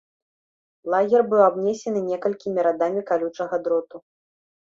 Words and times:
Лагер 0.93 1.21
быў 1.33 1.41
абнесены 1.49 2.01
некалькімі 2.09 2.59
радамі 2.67 3.01
калючага 3.13 3.55
дроту. 3.67 3.97